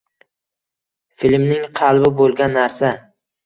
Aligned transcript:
Filmning 1.25 1.69
qalbi 1.83 2.13
bo‘lgan 2.23 2.61
narsa. 2.63 2.95